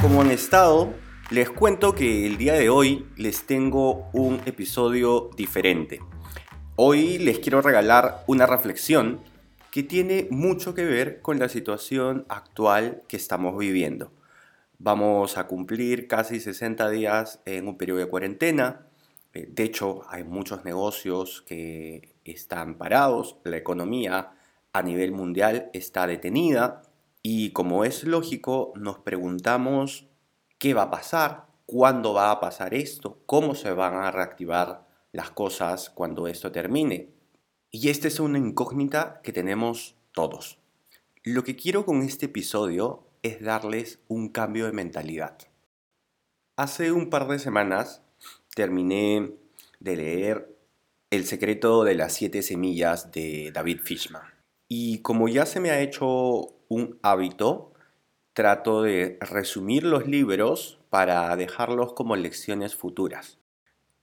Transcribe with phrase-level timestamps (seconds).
[0.00, 0.94] ¿Cómo han estado?
[1.30, 6.00] Les cuento que el día de hoy les tengo un episodio diferente.
[6.76, 9.20] Hoy les quiero regalar una reflexión
[9.70, 14.10] que tiene mucho que ver con la situación actual que estamos viviendo.
[14.78, 18.86] Vamos a cumplir casi 60 días en un periodo de cuarentena.
[19.34, 24.30] Eh, de hecho, hay muchos negocios que están parados, la economía
[24.72, 26.89] a nivel mundial está detenida
[27.22, 30.08] y como es lógico, nos preguntamos
[30.58, 35.30] qué va a pasar, cuándo va a pasar esto, cómo se van a reactivar las
[35.30, 37.10] cosas cuando esto termine.
[37.70, 40.58] Y esta es una incógnita que tenemos todos.
[41.22, 45.36] Lo que quiero con este episodio es darles un cambio de mentalidad.
[46.56, 48.02] Hace un par de semanas
[48.54, 49.32] terminé
[49.78, 50.56] de leer
[51.10, 54.22] El secreto de las siete semillas de David Fishman.
[54.68, 57.72] Y como ya se me ha hecho un hábito,
[58.32, 63.38] trato de resumir los libros para dejarlos como lecciones futuras.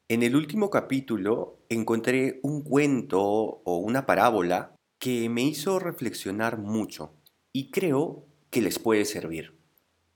[0.09, 7.13] En el último capítulo encontré un cuento o una parábola que me hizo reflexionar mucho
[7.53, 9.57] y creo que les puede servir.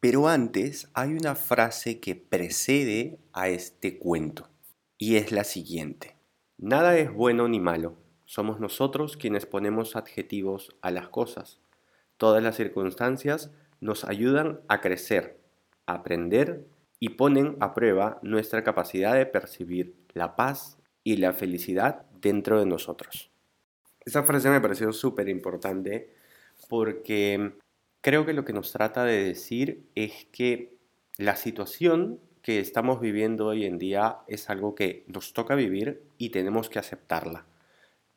[0.02, 4.50] Pero antes hay una frase que precede a este cuento
[4.98, 6.18] y es la siguiente.
[6.58, 11.62] Nada es bueno ni malo, somos nosotros quienes ponemos adjetivos a las cosas.
[12.22, 13.50] Todas las circunstancias
[13.80, 15.40] nos ayudan a crecer,
[15.88, 16.68] a aprender
[17.00, 22.68] y ponen a prueba nuestra capacidad de percibir la paz y la felicidad dentro de
[22.68, 23.32] nosotros.
[24.06, 26.14] Esa frase me pareció súper importante
[26.70, 27.54] porque
[28.02, 30.76] creo que lo que nos trata de decir es que
[31.18, 36.30] la situación que estamos viviendo hoy en día es algo que nos toca vivir y
[36.30, 37.48] tenemos que aceptarla.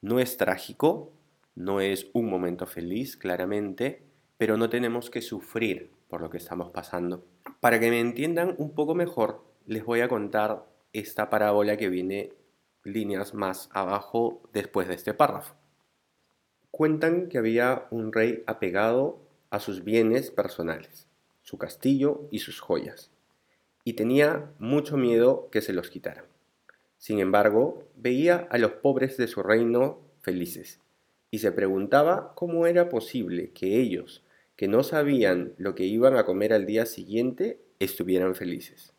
[0.02, 1.10] No es trágico,
[1.54, 4.02] no es un momento feliz, claramente,
[4.38, 7.24] pero no tenemos que sufrir por lo que estamos pasando.
[7.60, 12.32] Para que me entiendan un poco mejor, les voy a contar esta parábola que viene
[12.82, 15.54] líneas más abajo después de este párrafo.
[16.70, 21.06] Cuentan que había un rey apegado a sus bienes personales,
[21.42, 23.12] su castillo y sus joyas,
[23.84, 26.24] y tenía mucho miedo que se los quitaran.
[26.98, 30.80] Sin embargo, veía a los pobres de su reino felices
[31.34, 34.22] y se preguntaba cómo era posible que ellos,
[34.54, 38.94] que no sabían lo que iban a comer al día siguiente, estuvieran felices.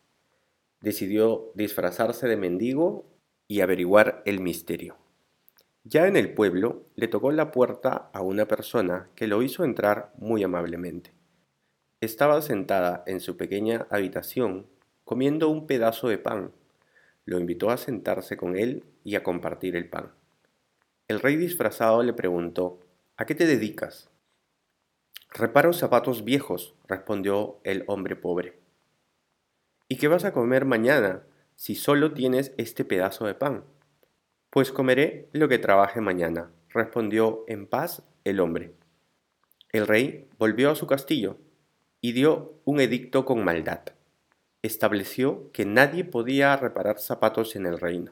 [0.81, 3.06] Decidió disfrazarse de mendigo
[3.47, 4.97] y averiguar el misterio.
[5.85, 10.12] Ya en el pueblo le tocó la puerta a una persona que lo hizo entrar
[10.17, 11.13] muy amablemente.
[12.02, 14.67] Estaba sentada en su pequeña habitación
[15.06, 16.52] comiendo un pedazo de pan.
[17.23, 20.12] Lo invitó a sentarse con él y a compartir el pan.
[21.07, 22.79] El rey disfrazado le preguntó,
[23.16, 24.09] ¿A qué te dedicas?
[25.29, 28.57] Reparo zapatos viejos, respondió el hombre pobre.
[29.88, 31.21] ¿Y qué vas a comer mañana
[31.55, 33.66] si solo tienes este pedazo de pan?
[34.49, 38.73] Pues comeré lo que trabaje mañana, respondió en paz el hombre.
[39.72, 41.37] El rey volvió a su castillo
[42.01, 43.81] y dio un edicto con maldad.
[44.63, 48.11] Estableció que nadie podía reparar zapatos en el reino.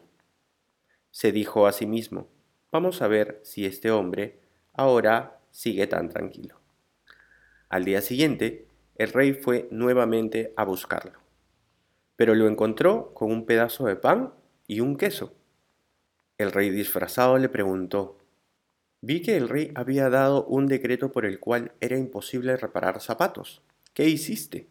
[1.10, 2.28] Se dijo a sí mismo,
[2.74, 4.40] Vamos a ver si este hombre
[4.74, 6.60] ahora sigue tan tranquilo.
[7.70, 11.20] Al día siguiente, el rey fue nuevamente a buscarlo,
[12.16, 14.34] pero lo encontró con un pedazo de pan
[14.66, 15.36] y un queso.
[16.40, 18.18] El rey disfrazado le preguntó,
[19.02, 23.62] Vi que el rey había dado un decreto por el cual era imposible reparar zapatos.
[23.94, 24.66] ¿Qué hiciste?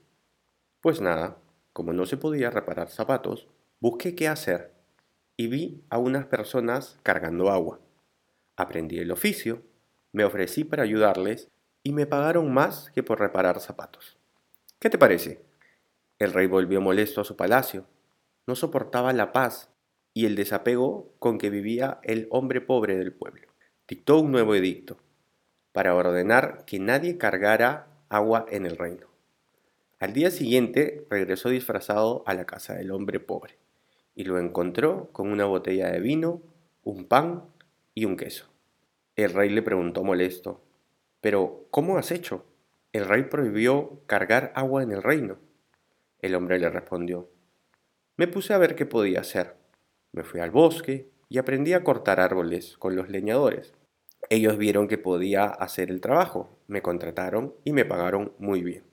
[0.80, 1.36] Pues nada,
[1.72, 3.46] como no se podía reparar zapatos,
[3.78, 4.72] busqué qué hacer
[5.36, 7.78] y vi a unas personas cargando agua.
[8.56, 9.62] Aprendí el oficio,
[10.12, 11.48] me ofrecí para ayudarles
[11.82, 14.18] y me pagaron más que por reparar zapatos.
[14.78, 15.42] ¿Qué te parece?
[16.18, 17.86] El rey volvió molesto a su palacio.
[18.46, 19.70] No soportaba la paz
[20.14, 23.48] y el desapego con que vivía el hombre pobre del pueblo.
[23.88, 24.98] Dictó un nuevo edicto
[25.72, 29.06] para ordenar que nadie cargara agua en el reino.
[29.98, 33.56] Al día siguiente regresó disfrazado a la casa del hombre pobre
[34.14, 36.42] y lo encontró con una botella de vino,
[36.84, 37.44] un pan
[37.94, 38.46] y un queso.
[39.16, 40.60] El rey le preguntó molesto,
[41.20, 42.44] Pero, ¿cómo has hecho?
[42.92, 45.38] El rey prohibió cargar agua en el reino.
[46.20, 47.28] El hombre le respondió,
[48.16, 49.56] me puse a ver qué podía hacer.
[50.12, 53.72] Me fui al bosque y aprendí a cortar árboles con los leñadores.
[54.28, 58.84] Ellos vieron que podía hacer el trabajo, me contrataron y me pagaron muy bien.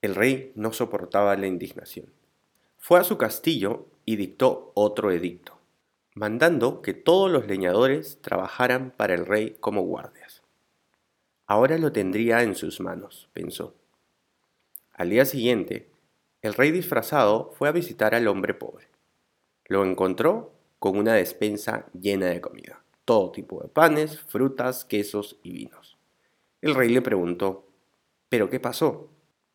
[0.00, 2.06] El rey no soportaba la indignación.
[2.78, 5.58] Fue a su castillo y dictó otro edicto,
[6.14, 10.42] mandando que todos los leñadores trabajaran para el rey como guardias.
[11.46, 13.74] Ahora lo tendría en sus manos, pensó.
[14.92, 15.88] Al día siguiente,
[16.42, 18.88] el rey disfrazado fue a visitar al hombre pobre.
[19.66, 25.52] Lo encontró con una despensa llena de comida, todo tipo de panes, frutas, quesos y
[25.52, 25.96] vinos.
[26.60, 27.66] El rey le preguntó,
[28.28, 29.08] ¿pero qué pasó?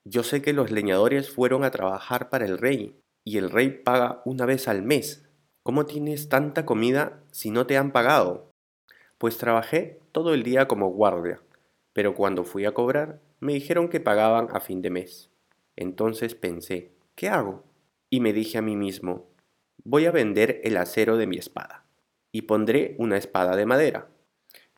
[0.06, 4.22] Yo sé que los leñadores fueron a trabajar para el rey y el rey paga
[4.24, 5.27] una vez al mes.
[5.68, 8.54] ¿Cómo tienes tanta comida si no te han pagado?
[9.18, 11.42] Pues trabajé todo el día como guardia,
[11.92, 15.30] pero cuando fui a cobrar me dijeron que pagaban a fin de mes.
[15.76, 17.66] Entonces pensé, ¿qué hago?
[18.10, 19.28] Y me dije a mí mismo,
[19.84, 21.84] voy a vender el acero de mi espada
[22.32, 24.08] y pondré una espada de madera.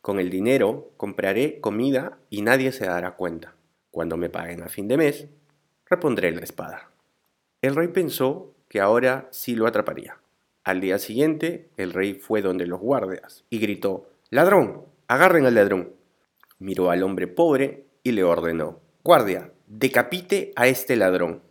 [0.02, 3.54] Con el dinero compraré comida y nadie se dará cuenta.
[3.92, 5.28] Cuando me paguen a fin de mes,
[5.86, 6.90] repondré la espada.
[7.62, 10.19] El rey pensó que ahora sí lo atraparía.
[10.64, 15.94] Al día siguiente, el rey fue donde los guardias y gritó, Ladrón, agarren al ladrón.
[16.58, 21.42] Miró al hombre pobre y le ordenó, Guardia, decapite a este ladrón.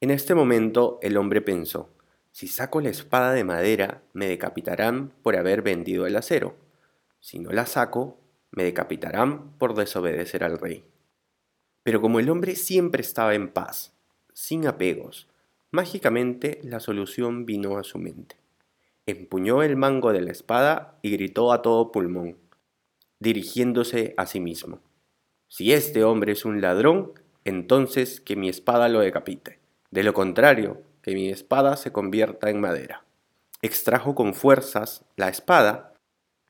[0.00, 1.90] En este momento el hombre pensó,
[2.30, 6.54] si saco la espada de madera, me decapitarán por haber vendido el acero.
[7.18, 8.20] Si no la saco,
[8.50, 10.84] me decapitarán por desobedecer al rey.
[11.82, 13.94] Pero como el hombre siempre estaba en paz,
[14.32, 15.28] sin apegos,
[15.70, 18.36] mágicamente la solución vino a su mente.
[19.06, 22.36] Empuñó el mango de la espada y gritó a todo pulmón,
[23.20, 24.80] dirigiéndose a sí mismo.
[25.48, 27.12] Si este hombre es un ladrón,
[27.44, 29.60] entonces que mi espada lo decapite.
[29.90, 33.04] De lo contrario, que mi espada se convierta en madera.
[33.62, 35.94] Extrajo con fuerzas la espada,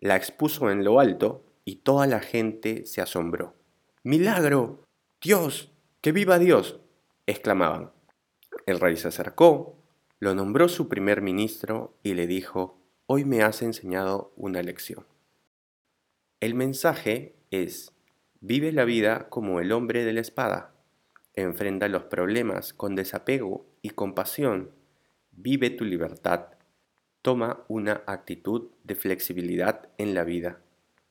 [0.01, 3.55] la expuso en lo alto y toda la gente se asombró.
[4.03, 4.85] ¡Milagro!
[5.21, 5.73] ¡Dios!
[6.01, 6.81] ¡Que viva Dios!
[7.27, 7.91] exclamaban.
[8.67, 9.77] El rey se acercó,
[10.19, 15.07] lo nombró su primer ministro y le dijo, hoy me has enseñado una lección.
[16.41, 17.93] El mensaje es,
[18.41, 20.77] vive la vida como el hombre de la espada
[21.37, 24.71] Enfrenta los problemas con desapego y compasión.
[25.33, 26.47] Vive tu libertad.
[27.21, 30.63] Toma una actitud de flexibilidad en la vida.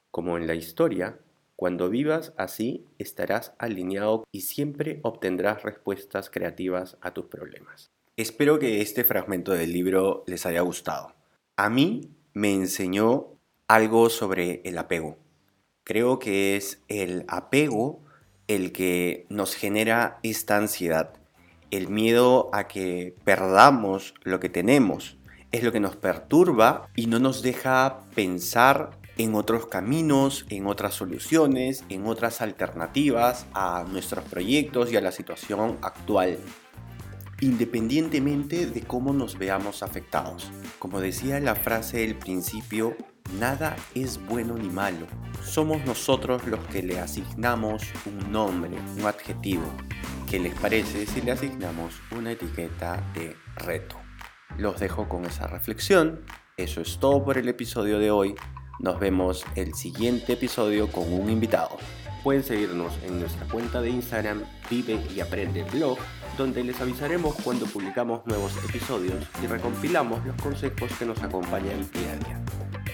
[0.09, 1.19] Como en la historia,
[1.55, 7.91] cuando vivas así estarás alineado y siempre obtendrás respuestas creativas a tus problemas.
[8.17, 11.13] Espero que este fragmento del libro les haya gustado.
[11.57, 13.27] A mí me enseñó
[13.67, 15.17] algo sobre el apego.
[15.83, 18.01] Creo que es el apego
[18.47, 21.13] el que nos genera esta ansiedad.
[21.71, 25.17] El miedo a que perdamos lo que tenemos
[25.51, 30.93] es lo que nos perturba y no nos deja pensar en otros caminos, en otras
[30.93, 36.37] soluciones, en otras alternativas a nuestros proyectos y a la situación actual,
[37.41, 40.51] independientemente de cómo nos veamos afectados.
[40.79, 42.95] Como decía la frase del principio,
[43.39, 45.07] Nada es bueno ni malo.
[45.43, 49.65] Somos nosotros los que le asignamos un nombre, un adjetivo.
[50.29, 53.97] ¿Qué les parece si le asignamos una etiqueta de reto?
[54.57, 56.21] Los dejo con esa reflexión.
[56.55, 58.35] Eso es todo por el episodio de hoy.
[58.79, 61.77] Nos vemos el siguiente episodio con un invitado.
[62.23, 65.97] Pueden seguirnos en nuestra cuenta de Instagram Vive y Aprende Blog,
[66.37, 72.11] donde les avisaremos cuando publicamos nuevos episodios y recompilamos los consejos que nos acompañan día
[72.11, 72.45] a día.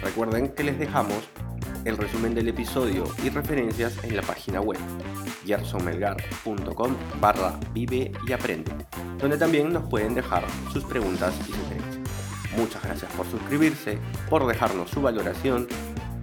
[0.04, 1.18] Recuerden que les dejamos
[1.86, 4.80] el resumen del episodio y referencias en la página web
[5.46, 8.72] gersonmelgar.com barra vive y aprende,
[9.18, 11.81] donde también nos pueden dejar sus preguntas y sugerencias.
[12.56, 13.98] Muchas gracias por suscribirse,
[14.30, 15.68] por dejarnos su valoración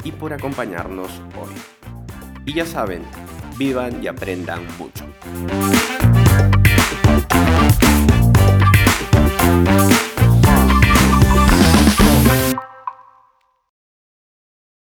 [0.05, 1.55] y por acompañarnos hoy.
[2.45, 3.03] Y ya saben,
[3.59, 5.05] vivan y aprendan mucho.